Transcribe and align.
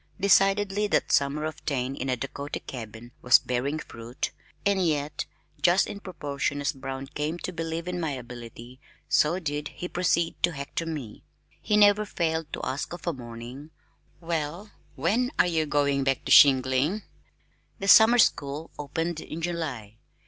Decidedly 0.19 0.87
that 0.87 1.11
summer 1.11 1.45
of 1.45 1.63
Taine 1.63 1.95
in 1.95 2.09
a 2.09 2.17
Dakota 2.17 2.59
cabin 2.59 3.11
was 3.21 3.37
bearing 3.37 3.77
fruit, 3.77 4.31
and 4.65 4.83
yet 4.83 5.27
just 5.61 5.85
in 5.85 5.99
proportion 5.99 6.59
as 6.59 6.71
Brown 6.73 7.05
came 7.05 7.37
to 7.37 7.53
believe 7.53 7.87
in 7.87 7.99
my 7.99 8.09
ability 8.09 8.79
so 9.07 9.37
did 9.37 9.67
he 9.67 9.87
proceed 9.87 10.41
to 10.41 10.53
"hector" 10.53 10.87
me. 10.87 11.23
He 11.61 11.77
never 11.77 12.03
failed 12.03 12.51
to 12.53 12.63
ask 12.65 12.93
of 12.93 13.05
a 13.05 13.13
morning, 13.13 13.69
"Well, 14.19 14.71
when 14.95 15.31
are 15.37 15.45
you 15.45 15.67
going 15.67 16.03
back 16.03 16.25
to 16.25 16.31
shingling?" 16.31 17.03
The 17.77 17.87
Summer 17.87 18.17
School 18.17 18.71
opened 18.79 19.19
in 19.19 19.39
July. 19.39 19.97